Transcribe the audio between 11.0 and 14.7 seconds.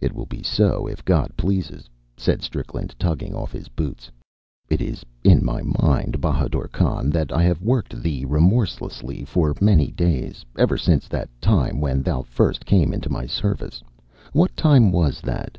that time when thou first came into my service. What